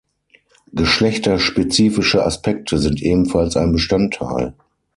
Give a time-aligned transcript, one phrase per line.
[0.73, 4.55] Geschlechterspezifische Aspekte sind ebenfalls ein Bestandteil.